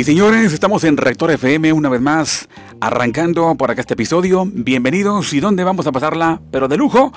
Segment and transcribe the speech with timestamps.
[0.00, 2.48] Y señores, estamos en Rector FM una vez más,
[2.80, 4.48] arrancando por acá este episodio.
[4.50, 7.12] Bienvenidos y dónde vamos a pasarla, pero de lujo.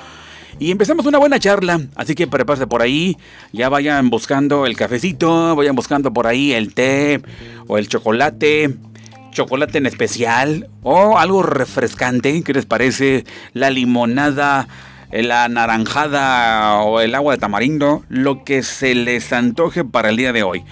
[0.59, 3.18] Y empezamos una buena charla, así que prepárense por ahí,
[3.54, 7.21] ya vayan buscando el cafecito, vayan buscando por ahí el té
[7.68, 8.75] o el chocolate,
[9.31, 13.23] chocolate en especial o algo refrescante, ¿qué les parece?
[13.54, 14.68] La limonada,
[15.09, 20.34] la naranjada o el agua de tamarindo, lo que se les antoje para el día
[20.34, 20.65] de hoy.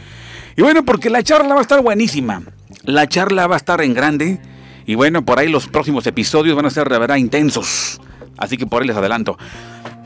[0.56, 2.42] Y bueno, porque la charla va a estar buenísima,
[2.84, 4.40] la charla va a estar en grande
[4.86, 8.02] y bueno, por ahí los próximos episodios van a ser de verdad intensos.
[8.38, 9.38] Así que por ahí les adelanto.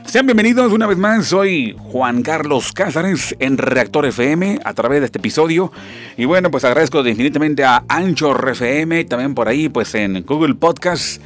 [0.04, 5.06] Sean bienvenidos una vez más, soy Juan Carlos Cázares en Reactor FM a través de
[5.06, 5.72] este episodio.
[6.16, 11.20] Y bueno, pues agradezco infinitamente a Anchor FM, también por ahí pues en Google Podcast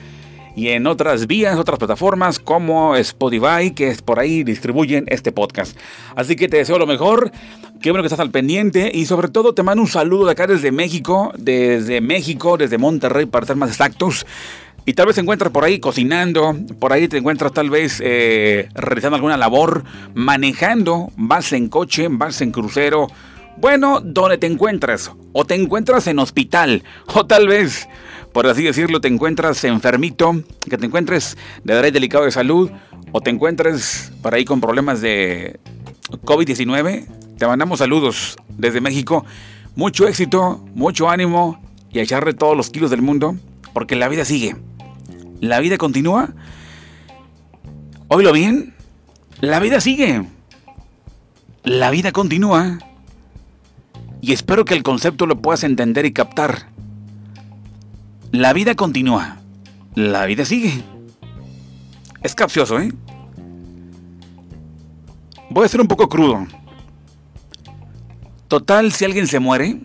[0.57, 5.77] y en otras vías, otras plataformas como Spotify, que es por ahí distribuyen este podcast.
[6.17, 7.31] Así que te deseo lo mejor,
[7.81, 10.47] qué bueno que estás al pendiente y sobre todo te mando un saludo de acá
[10.47, 14.27] desde México, desde México, desde Monterrey para ser más exactos.
[14.87, 18.69] Y tal vez te encuentras por ahí cocinando, por ahí te encuentras tal vez eh,
[18.75, 23.07] realizando alguna labor, manejando, vas en coche, vas en crucero.
[23.57, 26.83] Bueno, donde te encuentras, o te encuentras en hospital,
[27.15, 27.89] o tal vez,
[28.33, 32.71] por así decirlo, te encuentras enfermito, que te encuentres de verdad delicado de salud,
[33.13, 35.59] o te encuentres por ahí con problemas de
[36.25, 37.07] COVID-19.
[37.39, 39.25] Te mandamos saludos desde México.
[39.75, 43.37] Mucho éxito, mucho ánimo y echarle todos los kilos del mundo,
[43.73, 44.57] porque la vida sigue.
[45.41, 46.31] La vida continúa.
[48.09, 48.75] Oílo bien.
[49.41, 50.25] La vida sigue.
[51.65, 52.79] La vida continúa.
[54.21, 56.70] Y espero que el concepto lo puedas entender y captar.
[58.33, 59.39] La vida continúa.
[59.95, 60.85] La vida sigue.
[62.23, 62.93] Es capcioso, ¿eh?
[65.51, 66.47] Voy a ser un poco crudo.
[68.47, 69.81] Total, si alguien se muere,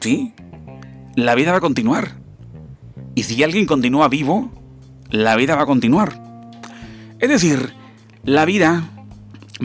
[0.00, 0.32] sí,
[1.14, 2.16] la vida va a continuar.
[3.14, 4.50] Y si alguien continúa vivo,
[5.10, 6.20] la vida va a continuar.
[7.20, 7.72] Es decir,
[8.24, 8.88] la vida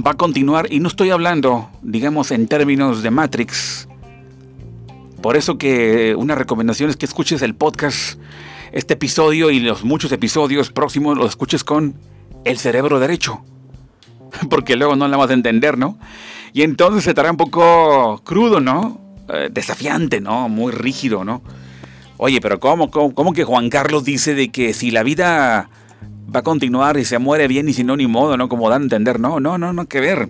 [0.06, 3.88] va a continuar y no estoy hablando, digamos, en términos de Matrix.
[5.25, 8.19] Por eso que una recomendación es que escuches el podcast,
[8.72, 11.96] este episodio y los muchos episodios próximos los escuches con
[12.44, 13.44] el cerebro derecho.
[14.52, 15.97] Porque luego no la vas a entender, ¿no?
[16.53, 19.02] Y entonces estará un poco crudo, ¿no?
[19.30, 20.47] Eh, desafiante, ¿no?
[20.47, 21.42] Muy rígido, ¿no?
[22.18, 25.72] Oye, pero ¿cómo, ¿cómo, que Juan Carlos dice de que si la vida
[26.36, 28.47] va a continuar y se muere bien y si no, ni modo, ¿no?
[28.47, 29.19] Como dan a entender.
[29.19, 30.30] No, no, no, no, que ver.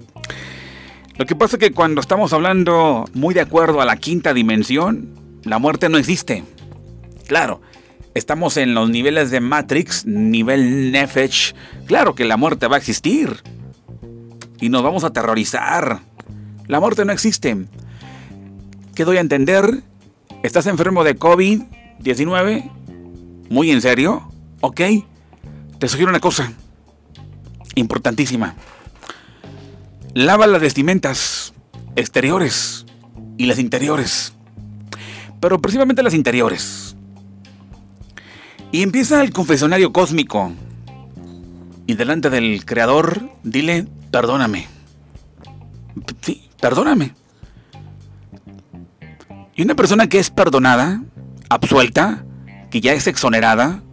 [1.18, 5.14] Lo que pasa es que cuando estamos hablando muy de acuerdo a la quinta dimensión,
[5.44, 6.44] la muerte no existe.
[7.26, 7.62] Claro,
[8.14, 11.56] estamos en los niveles de Matrix, nivel Nefesh.
[11.86, 13.44] Claro que la muerte va a existir.
[14.60, 16.02] Y nos vamos a aterrorizar.
[16.68, 17.66] La muerte no existe.
[18.94, 19.84] ¿Qué doy a entender?
[20.44, 22.72] ¿Estás enfermo de COVID-19?
[23.50, 24.30] ¿Muy en serio?
[24.60, 24.82] Ok.
[25.80, 26.52] Te sugiero una cosa.
[27.76, 28.56] Importantísima.
[30.16, 31.54] Lava las vestimentas
[31.98, 32.86] exteriores
[33.38, 34.32] y las interiores.
[35.42, 36.96] Pero principalmente las interiores.
[38.72, 40.54] Y empieza el confesionario cósmico.
[41.86, 44.68] Y delante del Creador, dile, perdóname.
[46.22, 47.14] Sí, perdóname.
[49.54, 51.04] Y una persona que es perdonada,
[51.50, 52.24] absuelta,
[52.72, 53.84] que ya es exonerada,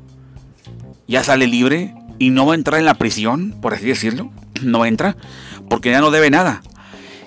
[1.08, 4.30] ya sale libre y no va a entrar en la prisión, por así decirlo,
[4.62, 5.16] no entra,
[5.72, 6.60] porque ya no debe nada.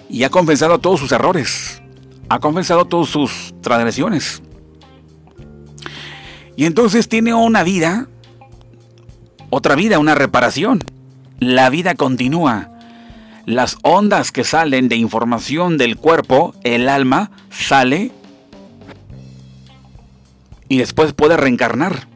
[0.07, 1.81] Y ha confesado todos sus errores,
[2.29, 4.44] ha confesado todas sus transgresiones.
[6.56, 8.07] Y entonces tiene una vida,
[9.50, 10.83] otra vida, una reparación.
[11.39, 12.69] La vida continúa
[13.47, 18.12] las ondas que salen de información del cuerpo, el alma, sale
[20.69, 22.07] y después puede reencarnar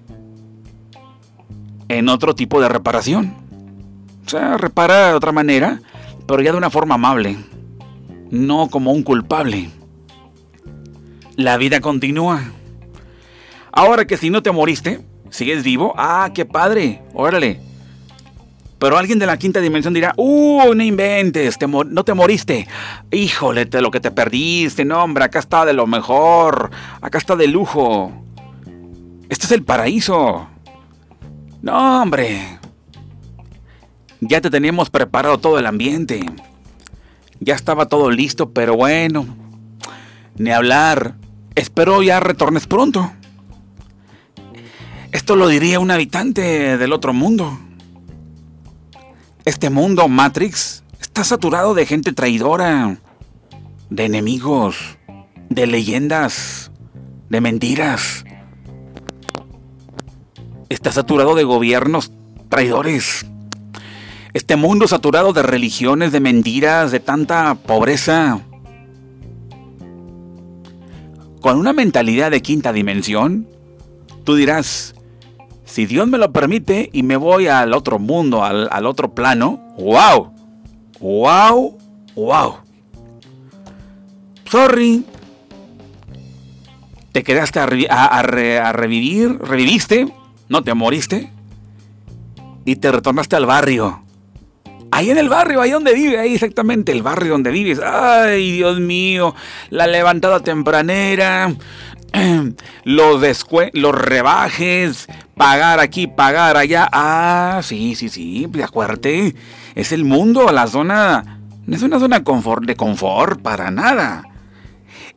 [1.87, 3.33] en otro tipo de reparación.
[4.27, 5.81] O sea, repara de otra manera,
[6.29, 7.39] pero ya de una forma amable,
[8.29, 9.71] no como un culpable.
[11.35, 12.51] La vida continúa.
[13.71, 17.59] Ahora que si no te moriste, sigues vivo, ah, qué padre, órale.
[18.77, 21.57] Pero alguien de la quinta dimensión dirá, ¡Uh, no inventes!
[21.67, 22.67] no te moriste.
[23.09, 24.85] Híjole, de lo que te perdiste.
[24.85, 26.69] No, hombre, acá está de lo mejor.
[27.01, 28.11] Acá está de lujo.
[29.29, 30.47] Este es el paraíso.
[31.63, 32.58] No, hombre.
[34.21, 36.25] Ya te teníamos preparado todo el ambiente.
[37.39, 39.25] Ya estaba todo listo, pero bueno.
[40.35, 41.15] Ni hablar.
[41.55, 43.11] Espero ya retornes pronto.
[45.11, 47.57] Esto lo diría un habitante del otro mundo.
[49.45, 52.97] Este mundo, Matrix, está saturado de gente traidora,
[53.89, 54.97] de enemigos,
[55.49, 56.71] de leyendas,
[57.29, 58.25] de mentiras.
[60.69, 62.11] Está saturado de gobiernos
[62.49, 63.28] traidores.
[64.33, 68.39] Este mundo saturado de religiones, de mentiras, de tanta pobreza.
[71.41, 73.47] Con una mentalidad de quinta dimensión,
[74.25, 74.93] tú dirás,
[75.65, 80.31] si Dios me lo permite y me voy al otro mundo, al, otro plano, wow,
[80.99, 81.77] wow,
[82.15, 82.55] wow.
[84.45, 85.05] Sorry.
[87.11, 90.13] Te quedaste a revivir, reviviste,
[90.49, 91.31] no te moriste
[92.65, 94.03] y te retornaste al barrio.
[94.91, 97.79] Ahí en el barrio, ahí donde vive, ahí exactamente, el barrio donde vives.
[97.79, 99.35] Ay, Dios mío,
[99.69, 101.53] la levantada tempranera,
[102.83, 106.89] los, los rebajes, pagar aquí, pagar allá.
[106.91, 109.35] Ah, sí, sí, sí, de acuérdate.
[109.75, 114.23] Es el mundo, la zona, no es una zona de confort, para nada.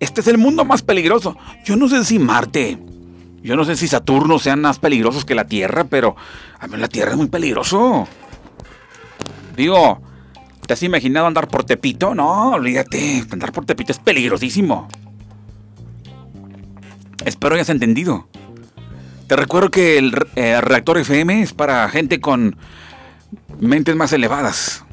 [0.00, 1.36] Este es el mundo más peligroso.
[1.64, 2.78] Yo no sé si Marte,
[3.42, 6.16] yo no sé si Saturno sean más peligrosos que la Tierra, pero
[6.58, 8.06] a mí la Tierra es muy peligroso.
[9.56, 10.00] Digo,
[10.66, 12.14] ¿te has imaginado andar por Tepito?
[12.14, 13.24] No, olvídate.
[13.30, 14.88] Andar por Tepito es peligrosísimo.
[17.24, 18.28] Espero hayas entendido.
[19.26, 22.56] Te recuerdo que el eh, reactor FM es para gente con
[23.60, 24.84] mentes más elevadas.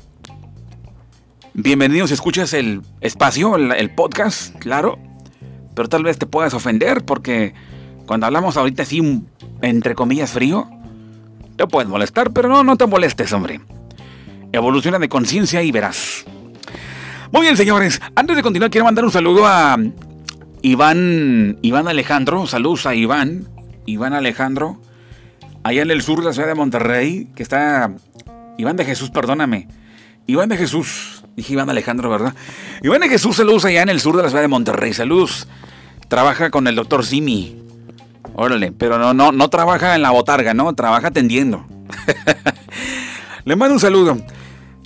[1.54, 4.98] Bienvenidos, escuchas el espacio, el, podcast, claro.
[5.76, 7.54] Pero tal vez te puedas ofender porque
[8.06, 9.24] cuando hablamos ahorita así,
[9.62, 10.70] entre comillas, frío,
[11.58, 13.60] te puedes molestar, pero no, no te molestes, hombre.
[14.52, 16.26] Evoluciona de conciencia y verás.
[17.32, 18.02] Muy bien, señores.
[18.16, 19.78] Antes de continuar, quiero mandar un saludo a
[20.62, 22.48] Iván, Iván Alejandro.
[22.48, 23.48] Saludos a Iván.
[23.86, 24.82] Iván Alejandro.
[25.64, 27.92] Allá en el sur de la ciudad de Monterrey, que está...
[28.58, 29.68] Iván de Jesús, perdóname.
[30.26, 31.24] Iván de Jesús.
[31.36, 32.34] Dije Iván Alejandro, ¿verdad?
[32.82, 34.94] Iván de Jesús, saludos allá en el sur de la ciudad de Monterrey.
[34.94, 35.48] Saludos.
[36.08, 37.56] Trabaja con el doctor Simi.
[38.34, 40.74] Órale, pero no, no, no trabaja en la botarga, ¿no?
[40.74, 41.66] Trabaja atendiendo.
[43.46, 44.18] Le mando un saludo.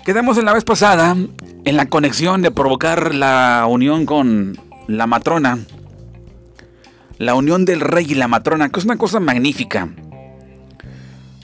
[0.05, 1.15] Quedamos en la vez pasada
[1.63, 4.57] en la conexión de provocar la unión con
[4.87, 5.59] la matrona.
[7.19, 9.87] La unión del rey y la matrona, que es una cosa magnífica.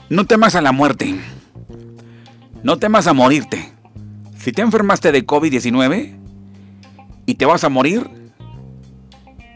[0.10, 1.16] No temas a la muerte.
[2.62, 3.72] No temas a morirte.
[4.38, 6.18] Si te enfermaste de COVID-19
[7.28, 8.10] y te vas a morir,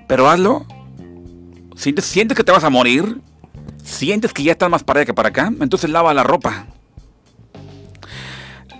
[0.07, 0.65] pero hazlo.
[1.75, 3.19] ¿Sientes, sientes que te vas a morir,
[3.83, 6.67] sientes que ya estás más para allá que para acá, entonces lava la ropa.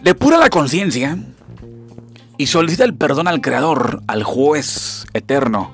[0.03, 1.17] Depura la conciencia
[2.37, 5.71] y solicita el perdón al Creador, al juez eterno.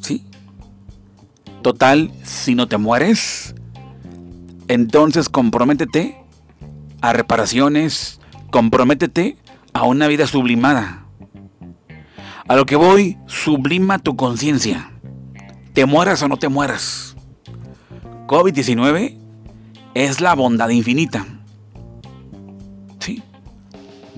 [0.00, 0.24] ¿Sí?
[1.60, 3.54] Total, si no te mueres,
[4.68, 6.16] entonces comprométete
[7.02, 8.18] a reparaciones,
[8.50, 9.36] comprométete
[9.74, 11.04] a una vida sublimada.
[12.48, 14.90] A lo que voy, sublima tu conciencia.
[15.74, 17.14] Te mueras o no te mueras.
[18.26, 19.18] COVID-19
[19.92, 21.26] es la bondad infinita.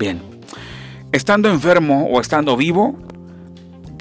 [0.02, 0.20] Bien,
[1.12, 2.98] estando enfermo o estando vivo,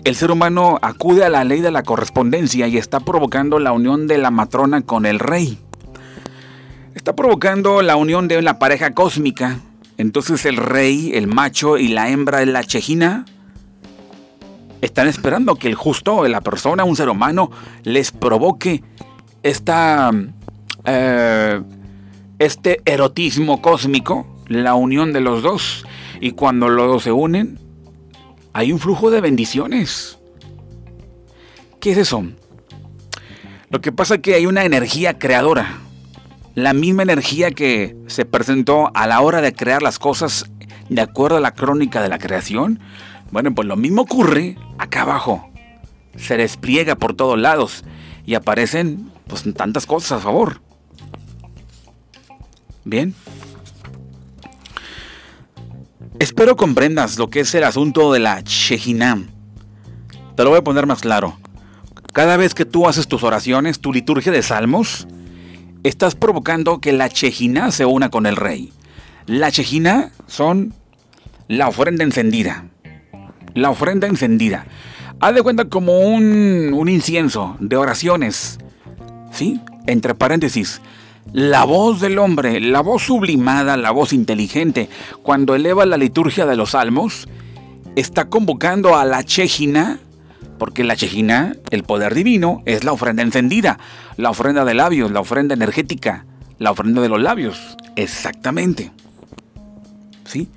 [0.04, 4.08] el ser humano acude a la ley de la correspondencia y está provocando la unión
[4.08, 5.60] de la matrona con el rey.
[6.96, 9.60] Está provocando la unión de la pareja cósmica.
[9.98, 13.26] Entonces el rey, el macho y la hembra de la chejina
[14.82, 17.52] están esperando que el justo, la persona, un ser humano,
[17.84, 18.84] les provoque
[19.44, 20.10] esta,
[20.84, 21.62] eh,
[22.40, 25.86] este erotismo cósmico, la unión de los dos.
[26.20, 27.60] Y cuando los dos se unen,
[28.54, 30.20] hay un flujo de bendiciones.
[31.80, 32.24] ¿Qué es eso?
[33.70, 35.78] Lo que pasa es que hay una energía creadora.
[36.54, 40.52] La misma energía que se presentó a la hora de crear las cosas
[40.90, 42.80] de acuerdo a la crónica de la creación.
[43.32, 45.50] Bueno, pues lo mismo ocurre acá abajo.
[46.18, 47.86] Se despliega por todos lados
[48.26, 50.62] y aparecen pues tantas cosas a favor.
[52.84, 53.16] Bien.
[56.22, 59.24] Espero comprendas lo que es el asunto de la Shehinah.
[60.36, 61.40] Te lo voy a poner más claro.
[62.14, 65.08] Cada vez que tú haces tus oraciones, tu liturgia de salmos,
[65.82, 68.72] estás provocando que la Shehinah se una con el rey.
[69.26, 70.76] La Shehinah son
[71.48, 72.66] la ofrenda encendida.
[73.56, 74.68] La ofrenda encendida.
[75.20, 78.60] Haz de cuenta como un, un incienso de oraciones.
[79.32, 79.60] ¿Sí?
[79.88, 80.82] Entre paréntesis
[81.34, 84.90] la voz del hombre, la voz sublimada, la voz inteligente,
[85.24, 87.28] cuando eleva la liturgia de los salmos,
[87.96, 90.00] está convocando a la Chejina,
[90.58, 93.80] porque la Chejina, el poder divino, es la ofrenda encendida,
[94.18, 96.26] la ofrenda de labios, la ofrenda energética,
[96.60, 97.78] la ofrenda de los labios.
[97.96, 98.92] Exactamente.
[100.26, 100.48] ¿Sí?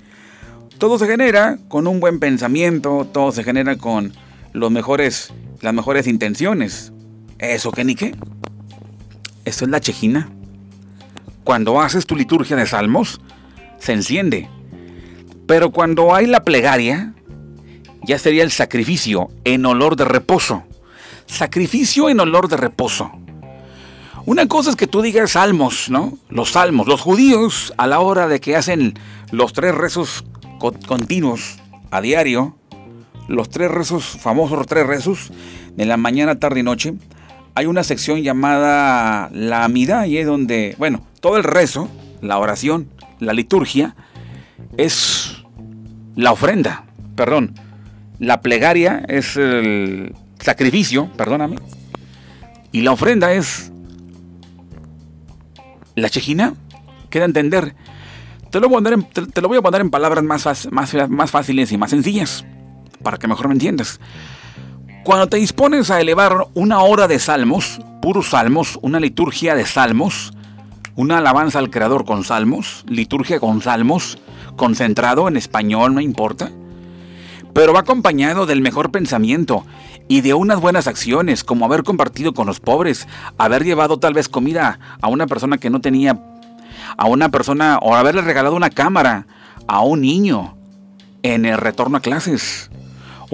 [0.77, 4.13] Todo se genera con un buen pensamiento, todo se genera con
[4.53, 6.93] los mejores las mejores intenciones.
[7.39, 8.15] Eso que ni qué.
[9.43, 10.29] Eso es la chejina.
[11.45, 13.21] Cuando haces tu liturgia de salmos,
[13.77, 14.49] se enciende.
[15.45, 17.13] Pero cuando hay la plegaria,
[18.01, 20.63] ya sería el sacrificio en olor de reposo.
[21.27, 23.11] Sacrificio en olor de reposo.
[24.25, 26.17] Una cosa es que tú digas salmos, ¿no?
[26.29, 26.87] Los salmos.
[26.87, 28.95] Los judíos, a la hora de que hacen
[29.29, 30.25] los tres rezos
[30.87, 31.59] continuos
[31.91, 32.55] a diario,
[33.27, 35.31] los tres rezos, famosos tres rezos,
[35.75, 36.95] de la mañana, tarde y noche,
[37.55, 41.89] hay una sección llamada la amida, y es donde, bueno, todo el rezo,
[42.21, 43.95] la oración, la liturgia,
[44.77, 45.43] es
[46.15, 46.83] la ofrenda,
[47.15, 47.55] perdón,
[48.19, 51.57] la plegaria es el sacrificio, perdóname,
[52.71, 53.71] y la ofrenda es
[55.95, 56.53] la chejina.
[57.09, 57.73] Queda entender.
[58.51, 61.09] Te lo, voy a poner en, te, lo voy a poner en palabras más, más,
[61.09, 62.45] más fáciles y más sencillas,
[63.01, 63.99] para que mejor me entiendas.
[65.05, 70.33] Cuando te dispones a elevar una hora de salmos, puros salmos, una liturgia de salmos,
[70.95, 74.17] una alabanza al Creador con salmos, liturgia con salmos,
[74.55, 76.49] concentrado en español, no importa,
[77.53, 79.63] pero va acompañado del mejor pensamiento
[80.07, 83.07] y de unas buenas acciones, como haber compartido con los pobres,
[83.37, 86.19] haber llevado tal vez comida a una persona que no tenía,
[86.97, 89.27] a una persona, o haberle regalado una cámara
[89.67, 90.57] a un niño
[91.21, 92.71] en el retorno a clases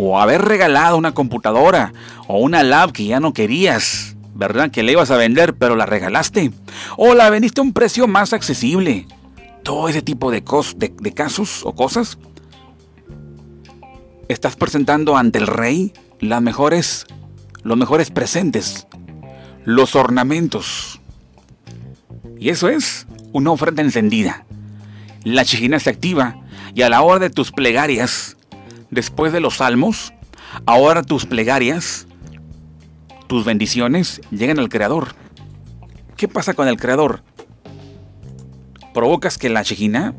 [0.03, 1.93] o haber regalado una computadora
[2.27, 4.71] o una lab que ya no querías, ¿verdad?
[4.71, 6.51] Que le ibas a vender pero la regalaste
[6.97, 9.05] o la vendiste a un precio más accesible.
[9.61, 10.43] Todo ese tipo de,
[10.99, 12.17] de, casos o cosas.
[14.27, 17.05] Estás presentando ante el rey las mejores,
[17.61, 18.87] los mejores presentes,
[19.65, 20.99] los ornamentos.
[22.39, 24.45] Y eso es una ofrenda encendida.
[25.23, 26.37] La chijina se activa
[26.73, 28.35] y a la hora de tus plegarias
[28.91, 30.13] después de los salmos,
[30.65, 32.07] ahora tus plegarias,
[33.27, 35.15] tus bendiciones llegan al Creador.
[36.17, 37.23] ¿Qué pasa con el Creador?
[38.93, 40.13] ¿Provocas que la chejina?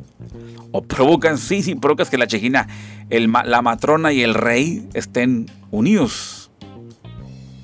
[0.72, 2.66] ¿O provocas, sí, sí, provocas que la chejina,
[3.10, 6.50] la matrona y el rey estén unidos?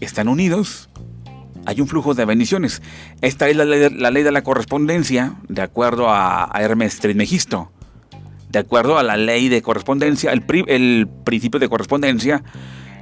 [0.00, 0.90] ¿Están unidos?
[1.64, 2.82] Hay un flujo de bendiciones.
[3.20, 7.72] Esta es la ley, de la correspondencia, de acuerdo a, Hermes Trismegisto
[8.50, 10.42] de acuerdo a la ley de correspondencia, el,
[11.24, 12.42] principio de correspondencia,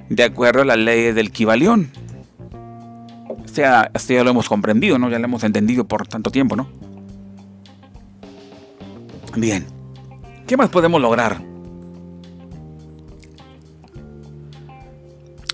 [0.08, 1.90] de acuerdo a la ley del Kibalión.
[3.28, 5.08] O sea, esto ya lo hemos comprendido, ¿no?
[5.08, 6.68] Ya lo hemos entendido por tanto tiempo, ¿no?
[9.36, 9.66] Bien.
[10.46, 11.40] ¿Qué más podemos lograr?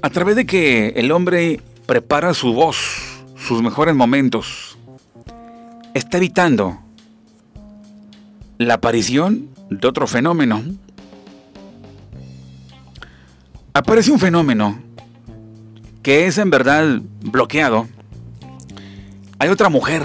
[0.01, 4.79] A través de que el hombre prepara su voz, sus mejores momentos,
[5.95, 6.79] está evitando
[8.59, 10.63] la aparición de otro fenómeno.
[13.75, 14.79] Aparece un fenómeno
[16.03, 17.89] que es en verdad bloqueado.
[19.39, 20.03] Hay otra mujer.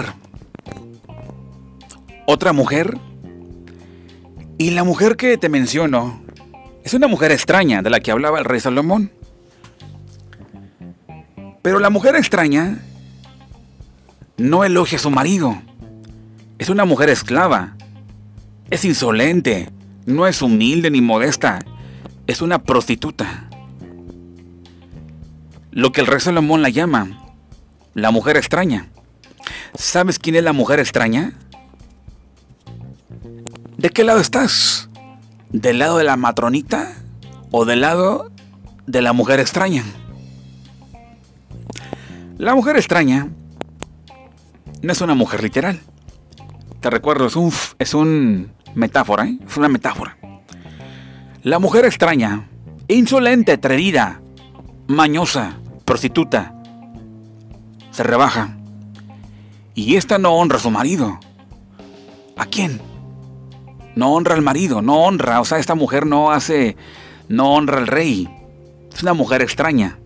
[2.26, 2.98] Otra mujer.
[4.58, 6.20] Y la mujer que te menciono
[6.84, 9.12] es una mujer extraña de la que hablaba el rey Salomón.
[11.62, 12.78] Pero la mujer extraña
[14.36, 15.60] no elogia a su marido.
[16.58, 17.77] Es una mujer esclava
[18.70, 19.70] es insolente,
[20.06, 21.60] no es humilde ni modesta,
[22.26, 23.48] es una prostituta.
[25.70, 27.28] Lo que el rey Salomón la llama
[27.94, 28.86] la mujer extraña.
[29.74, 31.32] ¿Sabes quién es la mujer extraña?
[33.76, 34.88] ¿De qué lado estás?
[35.50, 36.94] ¿Del lado de la matronita
[37.50, 38.30] o del lado
[38.86, 39.84] de la mujer extraña?
[42.38, 43.28] La mujer extraña
[44.82, 45.80] no es una mujer literal.
[46.80, 49.38] Te recuerdo, es un, es un Metáfora, ¿eh?
[49.46, 50.16] Es una metáfora.
[51.42, 52.48] La mujer extraña,
[52.88, 54.20] insolente, atrevida,
[54.86, 56.54] mañosa, prostituta,
[57.90, 58.56] se rebaja.
[59.74, 61.18] Y esta no honra a su marido.
[62.36, 62.80] ¿A quién?
[63.94, 66.76] No honra al marido, no honra, o sea, esta mujer no hace,
[67.28, 68.28] no honra al rey.
[68.94, 69.98] Es una mujer extraña.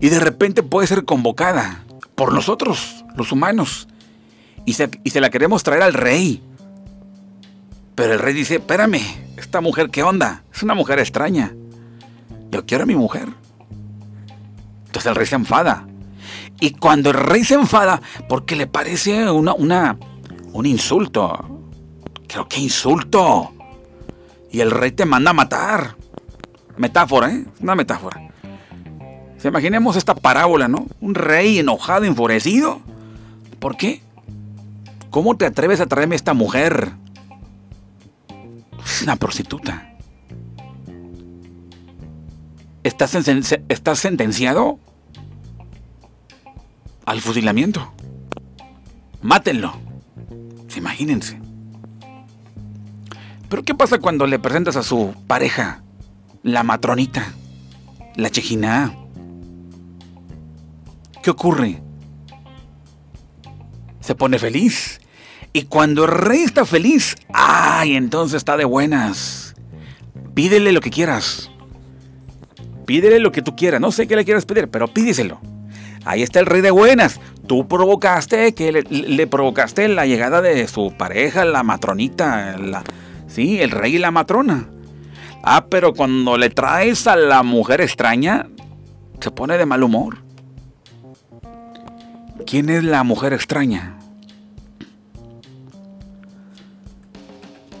[0.00, 3.88] Y de repente puede ser convocada por nosotros, los humanos.
[4.64, 6.42] Y se, y se la queremos traer al rey.
[8.00, 9.02] Pero el rey dice, espérame,
[9.36, 10.42] esta mujer, ¿qué onda?
[10.54, 11.54] Es una mujer extraña.
[12.50, 13.28] Yo quiero a mi mujer.
[14.86, 15.86] Entonces el rey se enfada.
[16.60, 19.98] Y cuando el rey se enfada, porque le parece una, una,
[20.54, 21.60] un insulto.
[22.26, 23.52] Creo que insulto.
[24.50, 25.94] Y el rey te manda a matar.
[26.78, 27.44] Metáfora, ¿eh?
[27.60, 28.30] Una metáfora.
[29.36, 30.86] Se imaginemos esta parábola, ¿no?
[31.02, 32.80] Un rey enojado, enfurecido.
[33.58, 34.00] ¿Por qué?
[35.10, 36.94] ¿Cómo te atreves a traerme esta mujer?
[38.90, 39.86] Es una prostituta.
[42.82, 43.10] estás,
[43.98, 44.78] sentenciado
[47.06, 47.92] al fusilamiento.
[49.22, 49.72] Mátenlo.
[50.76, 51.40] Imagínense.
[53.48, 55.82] Pero ¿qué pasa cuando le presentas a su pareja,
[56.42, 57.32] la matronita,
[58.16, 58.94] la chejina?
[61.22, 61.82] ¿Qué ocurre?
[64.00, 64.99] Se pone feliz.
[65.52, 67.96] Y cuando el rey está feliz, ¡ay!
[67.96, 69.54] Entonces está de buenas.
[70.34, 71.50] Pídele lo que quieras.
[72.86, 73.80] Pídele lo que tú quieras.
[73.80, 75.40] No sé qué le quieras pedir, pero pídeselo.
[76.04, 77.20] Ahí está el rey de buenas.
[77.46, 82.84] Tú provocaste que le, provocaste la llegada de su pareja, la matronita, la,
[83.26, 84.68] sí, el rey y la matrona.
[85.42, 88.46] Ah, pero cuando le traes a la mujer extraña,
[89.20, 90.18] se pone de mal humor.
[92.46, 93.99] ¿Quién es la mujer extraña?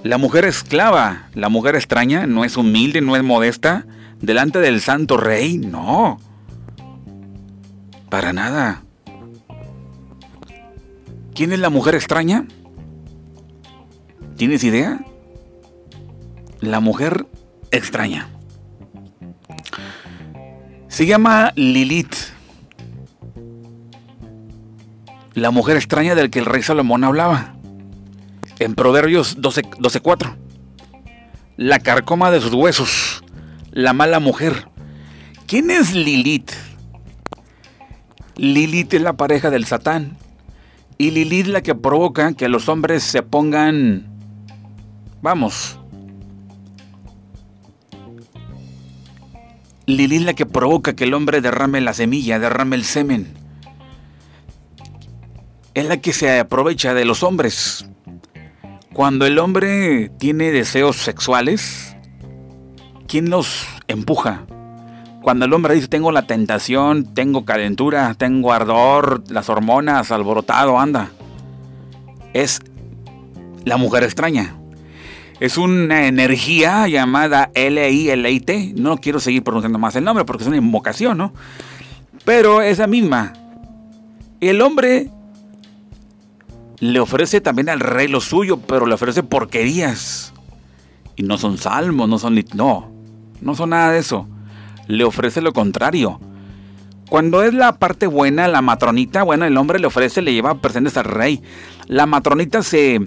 [0.02, 3.84] La mujer esclava, la mujer extraña, no es humilde, no es modesta,
[4.20, 6.18] delante del santo rey, no.
[8.08, 8.82] Para nada.
[11.34, 12.46] ¿Quién es la mujer extraña?
[14.36, 15.00] ¿Tienes idea?
[16.60, 17.26] La mujer
[17.70, 18.28] extraña.
[20.88, 22.14] Se llama Lilith.
[25.34, 27.59] La mujer extraña del que el rey Salomón hablaba.
[28.60, 29.78] En Proverbios 12.4.
[29.78, 30.00] 12,
[31.56, 33.24] la carcoma de sus huesos.
[33.72, 34.68] La mala mujer.
[35.46, 36.52] ¿Quién es Lilith?
[38.36, 40.16] Lilith es la pareja del Satán.
[40.98, 44.06] Y Lilith la que provoca que los hombres se pongan,
[45.22, 45.78] vamos,
[49.86, 53.32] Lilith la que provoca que el hombre derrame la semilla, derrame el semen.
[55.72, 57.89] Es la que se aprovecha de los hombres.
[58.92, 61.96] Cuando el hombre tiene deseos sexuales,
[63.06, 64.46] ¿quién los empuja?
[65.22, 71.10] Cuando el hombre dice tengo la tentación, tengo calentura, tengo ardor, las hormonas, alborotado, anda.
[72.32, 72.60] Es
[73.64, 74.56] la mujer extraña.
[75.38, 78.74] Es una energía llamada L-I-L-I-T.
[78.76, 81.32] No quiero seguir pronunciando más el nombre porque es una invocación, ¿no?
[82.24, 83.34] Pero esa misma.
[84.40, 85.10] El hombre
[86.80, 90.32] le ofrece también al rey lo suyo, pero le ofrece porquerías.
[91.16, 92.42] Y no son salmos, no son...
[92.54, 92.90] No,
[93.40, 94.26] no son nada de eso
[94.90, 96.20] le ofrece lo contrario.
[97.08, 100.96] Cuando es la parte buena, la matronita, bueno, el hombre le ofrece, le lleva presentes
[100.96, 101.42] al rey.
[101.86, 103.00] La matronita se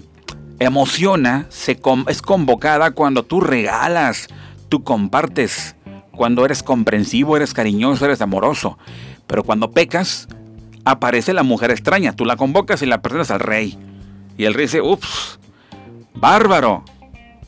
[0.58, 4.28] emociona, se es convocada cuando tú regalas,
[4.68, 5.76] tú compartes,
[6.10, 8.78] cuando eres comprensivo, eres cariñoso, eres amoroso.
[9.26, 10.28] Pero cuando pecas,
[10.84, 13.78] aparece la mujer extraña, tú la convocas y la presentas al rey.
[14.36, 15.38] Y el rey dice, ups,
[16.14, 16.84] bárbaro,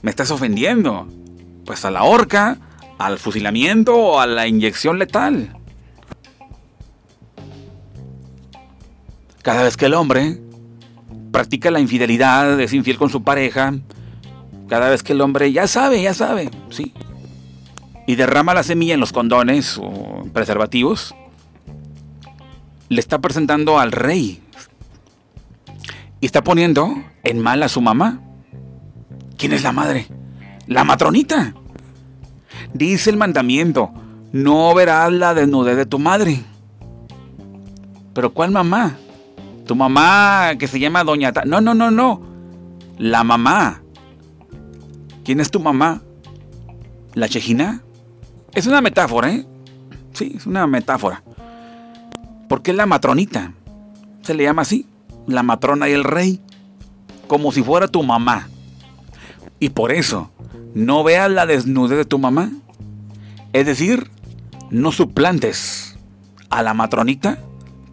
[0.03, 1.09] me estás ofendiendo.
[1.65, 2.59] Pues a la horca,
[2.99, 5.57] al fusilamiento o a la inyección letal.
[9.43, 10.41] Cada vez que el hombre
[11.31, 13.75] practica la infidelidad, es infiel con su pareja,
[14.69, 16.95] cada vez que el hombre ya sabe, ya sabe, sí,
[18.07, 21.15] y derrama la semilla en los condones o preservativos,
[22.89, 24.43] le está presentando al rey
[26.21, 26.95] y está poniendo
[27.25, 28.21] en mal a su mamá.
[29.37, 30.07] ¿Quién es la madre?
[30.67, 31.55] La matronita.
[32.73, 33.91] Dice el mandamiento,
[34.33, 36.43] no verás la desnudez de tu madre.
[38.15, 38.97] Pero ¿cuál mamá?
[39.67, 41.33] Tu mamá que se llama Doña...
[41.45, 42.23] no, no, no, no.
[42.99, 43.83] La mamá.
[45.25, 46.03] ¿Quién es tu mamá?
[47.15, 47.83] ¿La chejina?
[48.55, 49.47] Es una metáfora, ¿eh?
[50.13, 51.23] Sí, es una metáfora.
[52.49, 53.53] Porque es la matronita.
[54.23, 54.87] Se le llama así.
[55.27, 56.41] La matrona y el rey.
[57.27, 58.49] Como si fuera tu mamá.
[59.59, 60.31] Y por eso,
[60.75, 62.51] no veas la desnudez de tu mamá.
[63.53, 64.11] Es decir,
[64.71, 65.97] no suplantes
[66.51, 67.39] a la matronita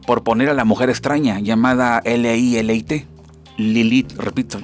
[0.05, 3.07] por poner a la mujer extraña llamada L-I-L-I-T.
[3.57, 4.59] Lilith, repito.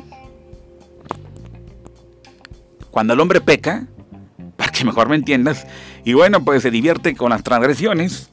[2.92, 3.88] Cuando el hombre peca,
[4.58, 5.66] para que mejor me entiendas,
[6.04, 8.32] y bueno, pues se divierte con las transgresiones,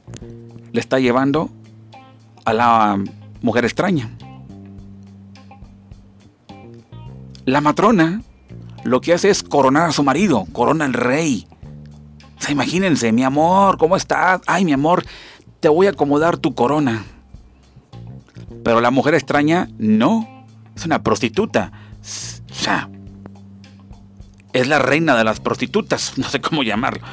[0.71, 1.49] le está llevando
[2.45, 3.03] a la
[3.41, 4.09] mujer extraña.
[7.45, 8.21] La matrona
[8.83, 11.47] lo que hace es coronar a su marido, corona al rey,
[12.37, 14.41] o sea, imagínense, mi amor, ¿cómo estás?
[14.45, 15.03] Ay, mi amor,
[15.59, 17.03] te voy a acomodar tu corona.
[18.63, 20.45] Pero la mujer extraña, no.
[20.75, 21.71] Es una prostituta.
[21.99, 22.89] O sea,
[24.53, 26.13] es la reina de las prostitutas.
[26.17, 27.03] No sé cómo llamarlo.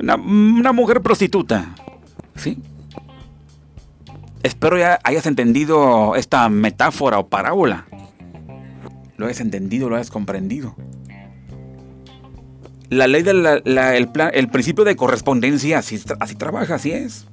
[0.00, 1.74] Una, una mujer prostituta.
[2.36, 2.58] ¿Sí?
[4.42, 7.86] Espero ya hayas entendido esta metáfora o parábola.
[9.16, 10.74] Lo hayas entendido, lo hayas comprendido.
[12.88, 17.26] La ley del el, el principio de correspondencia, así, así trabaja, así es.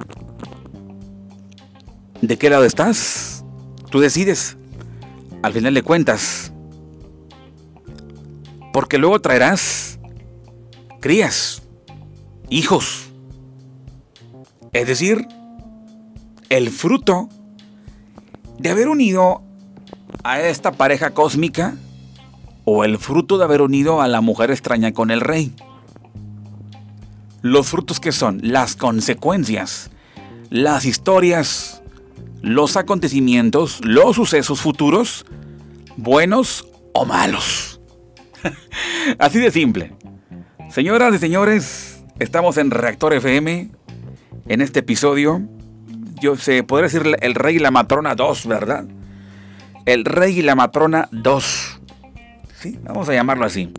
[2.22, 3.46] ¿De qué lado estás?
[3.90, 4.58] Tú decides.
[5.44, 6.52] Al final de cuentas.
[8.74, 9.98] Porque luego traerás
[11.00, 11.64] crías,
[12.50, 13.10] hijos.
[14.74, 15.28] Es decir,
[16.50, 17.30] el fruto
[18.60, 19.42] de haber unido
[20.24, 21.76] a esta pareja cósmica
[22.66, 25.54] o el fruto de haber unido a la mujer extraña con el rey.
[27.42, 29.90] Los frutos que son las consecuencias,
[30.50, 31.82] las historias,
[32.42, 35.26] los acontecimientos, los sucesos futuros,
[35.96, 37.80] buenos o malos.
[39.20, 39.94] Así de simple.
[40.70, 43.70] Señoras y señores, estamos en Reactor FM,
[44.48, 45.48] en este episodio.
[46.22, 48.86] Yo sé, podría decir el Rey y la Matrona 2, ¿verdad?
[49.86, 51.80] El Rey y la Matrona 2.
[52.60, 53.72] Sí, vamos a llamarlo así.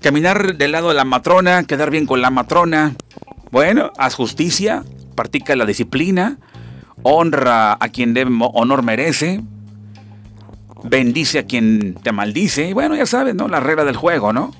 [0.00, 2.94] Caminar del lado de la matrona, quedar bien con la matrona.
[3.50, 6.38] Bueno, haz justicia, practica la disciplina,
[7.02, 9.40] honra a quien honor merece,
[10.84, 12.74] bendice a quien te maldice.
[12.74, 13.48] Bueno, ya sabes, ¿no?
[13.48, 14.52] La regla del juego, ¿no?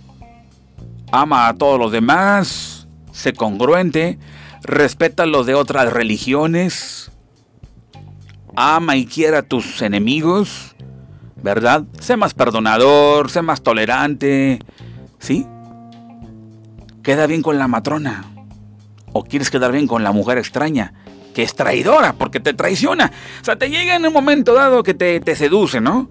[1.12, 4.18] Ama a todos los demás, sé congruente,
[4.64, 7.12] respeta a los de otras religiones,
[8.56, 10.74] ama y quiera a tus enemigos,
[11.42, 11.84] ¿verdad?
[12.00, 14.58] Sé más perdonador, sé más tolerante,
[15.18, 15.46] ¿sí?
[17.02, 18.24] Queda bien con la matrona.
[19.12, 20.92] ¿O quieres quedar bien con la mujer extraña?
[21.34, 23.10] que es traidora porque te traiciona.
[23.42, 26.08] O sea, te llega en un momento dado que te, te seduce, ¿no?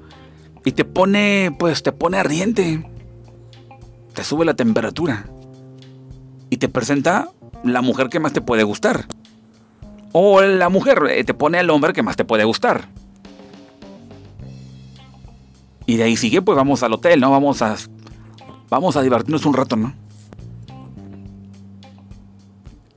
[0.65, 2.85] Y te pone, pues te pone ardiente.
[4.13, 5.25] Te sube la temperatura.
[6.49, 7.29] Y te presenta
[7.63, 9.05] la mujer que más te puede gustar.
[10.11, 12.87] O la mujer eh, te pone al hombre que más te puede gustar.
[15.85, 17.31] Y de ahí sigue, pues vamos al hotel, ¿no?
[17.31, 17.75] Vamos a.
[18.69, 19.93] Vamos a divertirnos un rato, ¿no?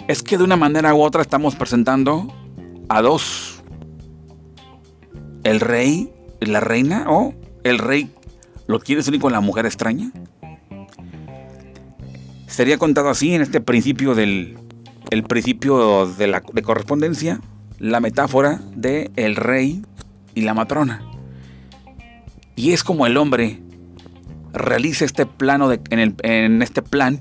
[0.09, 2.33] es que de una manera u otra estamos presentando
[2.89, 3.63] a dos.
[5.45, 8.11] El rey, la reina o el rey
[8.67, 10.13] lo quieres unir con la mujer extraña.
[12.47, 14.59] Sería contado así en este principio del
[15.11, 17.41] el principio de la de correspondencia,
[17.79, 19.83] la metáfora de el rey
[20.35, 21.03] y la matrona.
[22.57, 23.61] Y es como el hombre
[24.53, 27.21] realiza este plano de, en, el, en este plan,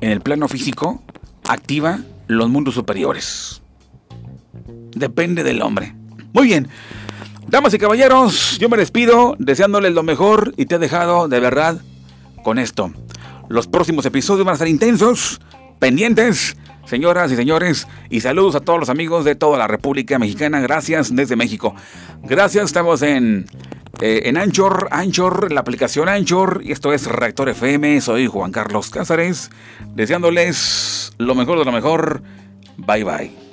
[0.00, 1.02] en el plano físico,
[1.44, 3.62] activa los mundos superiores.
[4.94, 5.94] Depende del hombre.
[6.32, 6.68] Muy bien.
[7.48, 11.80] Damas y caballeros, yo me despido deseándoles lo mejor y te he dejado de verdad
[12.42, 12.92] con esto.
[13.48, 15.40] Los próximos episodios van a ser intensos,
[15.78, 20.60] pendientes, señoras y señores, y saludos a todos los amigos de toda la República Mexicana.
[20.60, 21.74] Gracias desde México.
[22.22, 23.46] Gracias, estamos en
[24.00, 28.90] eh, en Anchor, Anchor, la aplicación Anchor, y esto es Reactor FM, soy Juan Carlos
[28.90, 29.50] Cázares,
[29.94, 32.22] deseándoles lo mejor de lo mejor,
[32.76, 33.45] bye bye.